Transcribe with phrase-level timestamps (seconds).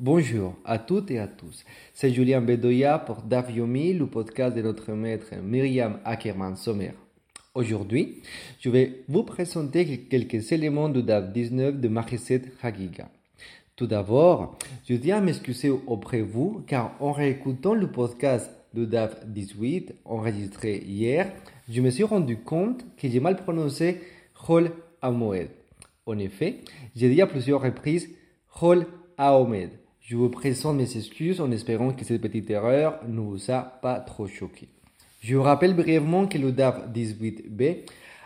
[0.00, 1.64] Bonjour à toutes et à tous.
[1.92, 6.90] C'est Julien Bedoya pour DAF Yomi, le podcast de notre maître Myriam Ackerman Sommer.
[7.54, 8.20] Aujourd'hui,
[8.58, 13.08] je vais vous présenter quelques éléments de DAF 19 de Mariset Hagiga.
[13.76, 18.86] Tout d'abord, je tiens à m'excuser auprès de vous car en réécoutant le podcast de
[18.86, 21.32] DAF 18 enregistré hier,
[21.70, 24.00] je me suis rendu compte que j'ai mal prononcé
[24.48, 25.50] Hol Amoed.
[26.04, 26.62] En effet,
[26.96, 28.10] j'ai dit à plusieurs reprises
[28.60, 28.86] Hol
[29.16, 29.70] Aomed.
[30.06, 34.00] Je vous présente mes excuses en espérant que cette petite erreur ne vous a pas
[34.00, 34.68] trop choqué.
[35.22, 37.78] Je vous rappelle brièvement que le DAF 18b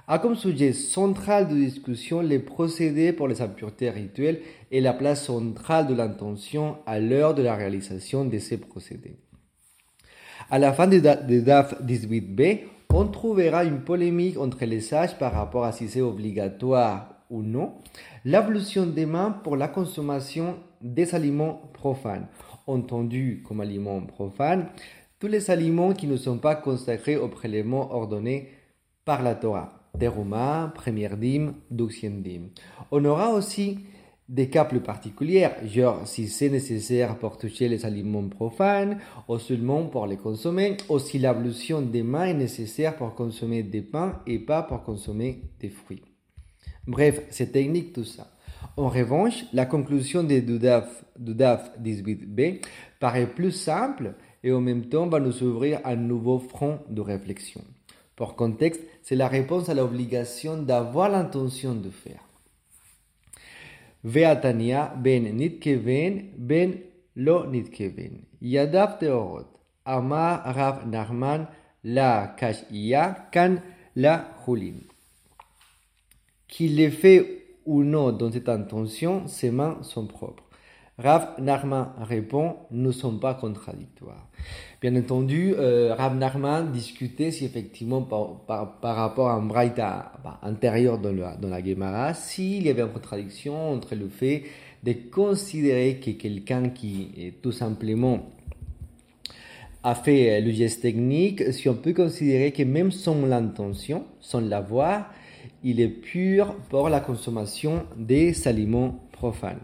[0.09, 4.41] a comme sujet central de discussion les procédés pour les impuretés rituelles
[4.72, 9.14] et la place centrale de l'intention à l'heure de la réalisation de ces procédés.
[10.50, 12.58] À la fin du DAF 18b,
[12.92, 17.74] on trouvera une polémique entre les sages par rapport à si c'est obligatoire ou non
[18.24, 22.27] l'ablution des mains pour la consommation des aliments profanes.
[22.66, 24.69] Entendu comme aliments profanes,
[25.19, 28.50] tous les aliments qui ne sont pas consacrés au prélèvement ordonné
[29.05, 29.91] par la Torah.
[29.98, 32.50] Teruma, première dîme, dîme.
[32.91, 33.78] On aura aussi
[34.28, 39.86] des cas plus particuliers, genre si c'est nécessaire pour toucher les aliments profanes, ou seulement
[39.86, 44.39] pour les consommer, ou si l'ablution des mains est nécessaire pour consommer des pains et
[44.39, 46.02] pas pour consommer des fruits.
[46.86, 48.30] Bref, c'est technique tout ça.
[48.77, 52.61] En revanche, la conclusion de DAF, DAF 18b
[53.01, 54.14] paraît plus simple
[54.45, 57.62] et en même temps va nous ouvrir un nouveau front de réflexion.
[58.14, 62.20] Pour contexte, c'est la réponse à l'obligation d'avoir l'intention de faire.
[64.05, 66.75] Veatania ben nitkeven ben
[67.17, 68.23] lo nitkeven.
[68.41, 69.47] Yadav teorot.
[69.84, 71.47] Amar Rav Narman
[71.84, 73.56] la kashia kan
[73.97, 74.81] la hulin.
[76.47, 77.38] Qu'il ait fait
[77.69, 80.42] ou non dans cette intention, ses mains sont propres.
[80.98, 84.27] Rav Narman répond, ne sont pas contradictoires.
[84.80, 90.98] Bien entendu, euh, Rav Narman discutait si effectivement par, rapport à un braïta bah, intérieur
[90.98, 94.45] dans, la, dans la Gemara, s'il y avait une contradiction entre le fait
[94.83, 98.30] de considérer que quelqu'un qui est tout simplement
[99.85, 105.12] a fait le geste technique, si on peut considérer que même sans l'intention, sans l'avoir,
[105.64, 109.61] il est pur pour la consommation des aliments profanes.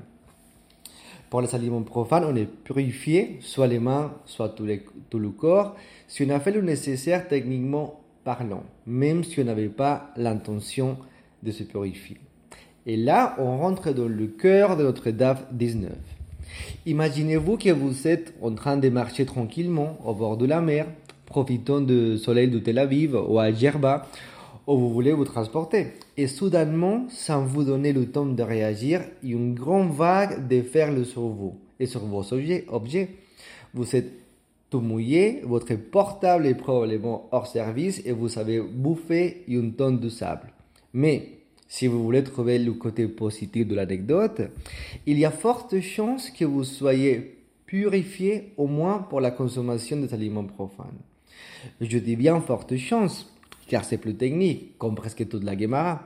[1.31, 6.25] Pour les aliments profanes, on est purifié, soit les mains, soit tout, le corps, si
[6.25, 10.97] on a fait le nécessaire techniquement parlant, même si on n'avait pas l'intention
[11.43, 12.19] de se purifier.
[12.87, 15.93] Et là, on rentre dans le cœur de notre DAF 19.
[16.87, 20.87] Imaginez-vous que vous êtes en train de marcher tranquillement au bord de la mer,
[21.27, 24.07] profitant du soleil de Tel Aviv ou à Djerba,
[24.67, 25.89] ou vous voulez vous transporter.
[26.17, 31.57] Et soudainement, sans vous donner le temps de réagir, une grande vague déferle sur vous
[31.79, 33.09] et sur vos objets.
[33.75, 34.13] Vous êtes
[34.71, 40.09] tout mouillé, votre portable est probablement hors service et vous avez bouffé une tonne de
[40.09, 40.53] sable.
[40.93, 41.39] Mais
[41.69, 44.43] si vous voulez trouver le côté positif de l'anecdote,
[45.07, 50.15] il y a forte chance que vous soyez purifié au moins pour la consommation des
[50.15, 50.99] aliments profanes.
[51.81, 53.34] Je dis bien forte chance
[53.75, 56.01] car c'est plus technique, comme presque toute la Gemara.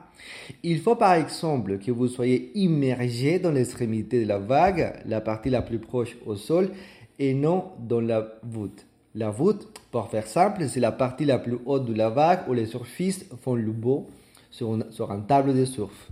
[0.63, 5.51] Il faut par exemple que vous soyez immergé dans l'extrémité de la vague, la partie
[5.51, 6.71] la plus proche au sol,
[7.19, 8.87] et non dans la voûte.
[9.13, 12.53] La voûte, pour faire simple, c'est la partie la plus haute de la vague où
[12.53, 14.07] les surfistes font le beau
[14.49, 16.09] sur, une, un table de surf.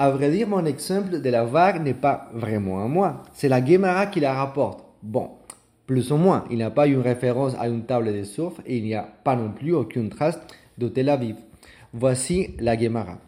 [0.00, 3.22] À vrai dire, mon exemple de la vague n'est pas vraiment à moi.
[3.34, 4.84] C'est la Gemara qui la rapporte.
[5.00, 5.30] Bon,
[5.86, 8.78] plus ou moins, il n'y a pas une référence à une table de surf et
[8.78, 10.38] il n'y a pas non plus aucune trace
[10.78, 11.36] de Tel Aviv.
[11.92, 13.18] Voici la Gemara.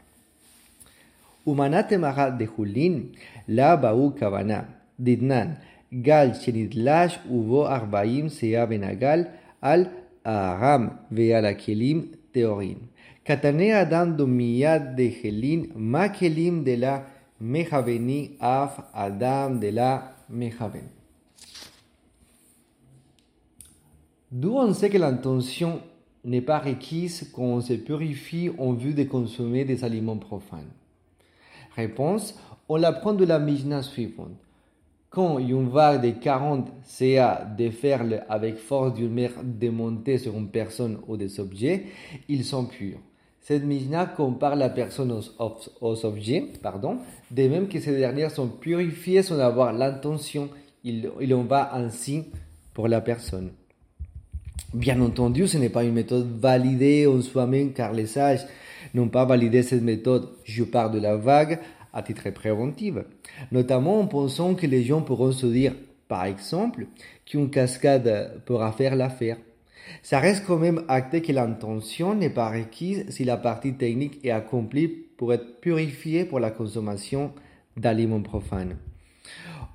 [1.47, 3.05] Umanatemara de Hulin,
[3.47, 4.67] la ba'u kavana,
[4.99, 5.57] didnan,
[5.93, 9.31] gal shenidlash uvo arbaim sea benagal
[9.63, 9.89] al
[10.25, 12.77] aram ve'al akelim teorin.
[13.25, 17.03] Katane adam domiyad de helin, ma kelim de la
[17.41, 20.98] mejaveni af adam de la mejaven.
[24.31, 25.81] D'où on sait que l'intention
[26.25, 30.71] n'est pas requise quand on se purifie en vue de consommer des aliments profanes.
[31.75, 32.39] Réponse,
[32.69, 34.37] on l'apprend de la Mishnah suivante.
[35.11, 40.99] Quand une vague de 40 CA déferle avec force d'une mer démontée sur une personne
[41.07, 41.87] ou des objets,
[42.29, 42.99] ils sont purs.
[43.41, 45.23] Cette Mishnah compare la personne
[45.81, 46.99] aux, objets, pardon,
[47.31, 50.51] de même que ces dernières sont purifiées sans avoir l'intention.
[50.85, 52.25] Il, il en va ainsi
[52.75, 53.53] pour la personne.
[54.75, 58.47] Bien entendu, ce n'est pas une méthode validée en soi-même car les sages
[58.95, 60.29] n'ont pas validé cette méthode.
[60.45, 61.59] Je pars de la vague
[61.93, 62.95] à titre préventif,
[63.51, 65.75] notamment en pensant que les gens pourront se dire,
[66.07, 66.87] par exemple,
[67.25, 69.39] qu'une cascade pourra faire l'affaire.
[70.03, 74.31] Ça reste quand même acté que l'intention n'est pas requise si la partie technique est
[74.31, 77.33] accomplie pour être purifiée pour la consommation
[77.77, 78.77] d'aliments profanes.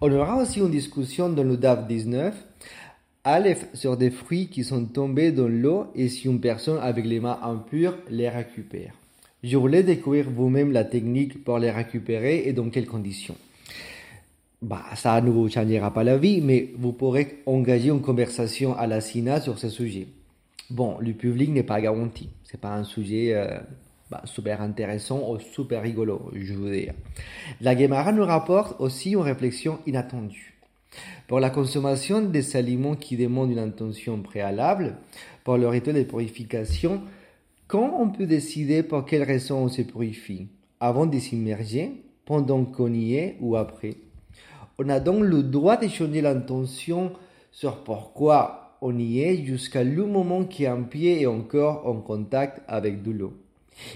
[0.01, 2.35] On aura aussi une discussion dans le DAF 19
[3.25, 7.21] Aleph sur des fruits qui sont tombés dans l'eau et si une personne avec les
[7.21, 8.93] mains impures les récupère.
[9.43, 13.37] Je voulais découvrir vous-même la technique pour les récupérer et dans quelles conditions.
[14.61, 18.87] Bah, ça ne vous changera pas la vie, mais vous pourrez engager une conversation à
[18.87, 20.07] la SINA sur ce sujet.
[20.69, 22.29] Bon, le public n'est pas garanti.
[22.43, 23.57] C'est pas un sujet euh,
[24.11, 26.93] bah, super intéressant ou super rigolo, je veux dire.
[27.61, 30.52] La Guémara nous rapporte aussi une réflexion inattendue.
[31.27, 34.97] Pour la consommation des aliments qui demandent une intention préalable,
[35.43, 37.01] pour le rituel de purification,
[37.67, 40.47] quand on peut décider pour quelle raison on se purifie?
[40.79, 43.95] Avant de s'immerger, pendant qu'on y est ou après?
[44.77, 47.11] On a donc le droit de changer l'intention
[47.51, 53.01] sur pourquoi on y est jusqu'à le moment qu'un pied est encore en contact avec
[53.01, 53.33] de l'eau.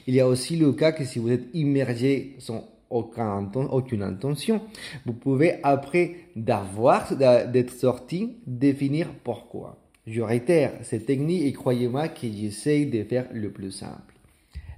[0.08, 4.62] Il y a aussi le cas que si vous êtes immergé sans aucune intention,
[5.06, 9.78] vous pouvez après d'avoir d'être sorti définir pourquoi.
[10.06, 14.14] Je réitère cette technique et croyez-moi que j'essaye de faire le plus simple.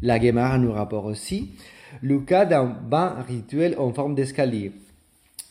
[0.01, 1.51] La Gemara nous rapporte aussi
[2.01, 4.71] le cas d'un bain rituel en forme d'escalier.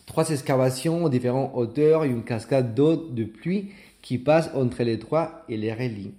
[0.07, 3.71] Trois excavations aux différentes hauteurs et une cascade d'eau de pluie
[4.01, 6.13] qui passe entre les trois et les relie.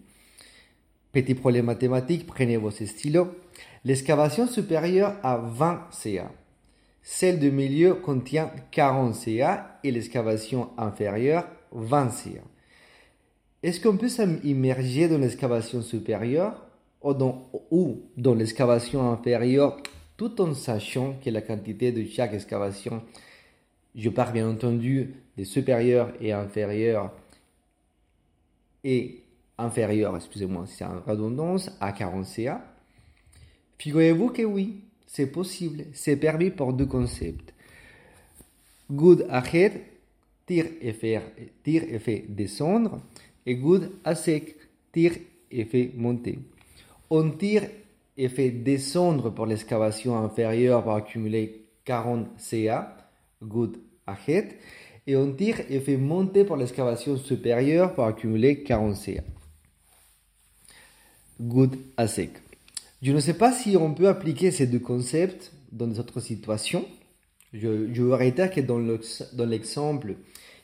[1.12, 3.30] Petit problème mathématique, prenez vos stylos.
[3.86, 6.32] L'excavation supérieure a 20 CA.
[7.02, 12.42] Celle du milieu contient 40 CA et l'excavation inférieure 20 CA.
[13.64, 16.66] Est-ce qu'on peut s'immerger dans l'excavation supérieure
[17.02, 19.78] ou dans, ou dans l'excavation inférieure
[20.18, 23.02] tout en sachant que la quantité de chaque excavation,
[23.96, 27.14] je parle bien entendu des supérieurs et inférieurs,
[28.84, 29.24] et
[29.58, 32.62] inférieure, excusez-moi, c'est en redondance, à 40 CA
[33.80, 37.54] Figurez-vous que oui, c'est possible, c'est permis pour deux concepts.
[38.92, 39.82] Good ahead,
[40.46, 41.24] tire et faire,
[41.64, 43.02] tire et fait descendre,
[43.46, 44.58] et good à sec,
[44.92, 45.14] tire
[45.50, 46.40] et fait monter.
[47.10, 47.64] On tire
[48.18, 52.98] et fait descendre pour l'excavation inférieure pour accumuler 40 CA,
[53.42, 54.56] good ahead,
[55.08, 59.24] et on tire et fait monter pour l'excavation supérieure pour accumuler 40 CA.
[61.40, 62.32] Good à sec.
[63.02, 66.86] Je ne sais pas si on peut appliquer ces deux concepts dans d'autres situations.
[67.54, 70.16] Je, je dire que dans l'exemple,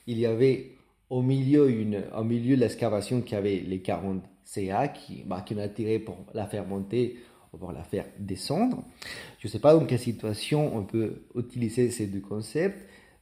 [0.05, 0.71] il y avait
[1.09, 5.55] au milieu, une, au milieu de l'excavation qui avait les 40 CA qui, bah, qui
[5.55, 7.17] m'a tiré pour la faire monter
[7.53, 8.83] ou pour la faire descendre.
[9.39, 12.77] Je ne sais pas dans quelle situation on peut utiliser ces deux concepts.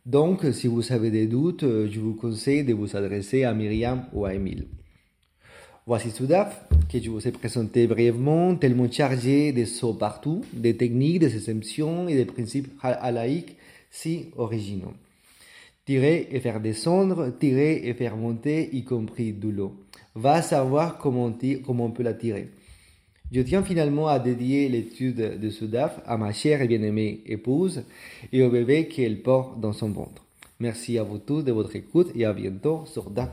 [0.08, 4.26] Donc, si vous avez des doutes, je vous conseille de vous adresser à Myriam ou
[4.26, 4.68] à Emile.
[5.86, 11.20] Voici Soudaf, que je vous ai présenté brièvement, tellement chargé de sauts partout, des techniques,
[11.20, 13.58] des exceptions et des principes halaïques
[13.92, 14.94] si originaux.
[15.86, 19.76] Tirer et faire descendre, tirer et faire monter, y compris de l'eau.
[20.16, 21.34] Va savoir comment,
[21.66, 22.48] comment on peut la tirer.
[23.34, 27.84] Je tiens finalement à dédier l'étude de ce DAF à ma chère et bien-aimée épouse
[28.32, 30.24] et au bébé qu'elle porte dans son ventre.
[30.62, 33.32] Merci à vous tous de votre écoute et à bientôt sur DAF.